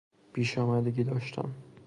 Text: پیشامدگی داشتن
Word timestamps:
پیشامدگی 0.33 1.03
داشتن 1.03 1.55